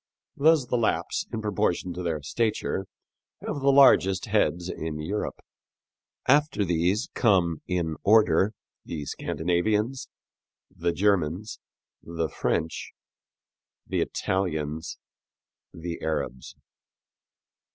Thus 0.35 0.65
the 0.65 0.77
Lapps, 0.79 1.27
in 1.31 1.43
proportion 1.43 1.93
to 1.93 2.01
their 2.01 2.23
stature, 2.23 2.87
have 3.45 3.59
the 3.59 3.71
largest 3.71 4.25
heads 4.25 4.67
in 4.67 4.99
Europe. 4.99 5.39
After 6.27 6.65
these 6.65 7.09
come 7.13 7.61
in 7.67 7.97
order 8.03 8.53
the 8.83 9.05
Scandinavians, 9.05 10.07
the 10.75 10.91
Germans, 10.91 11.59
the 12.01 12.29
French, 12.29 12.93
the 13.85 14.01
Italians, 14.01 14.97
the 15.71 16.01
Arabs. 16.01 16.55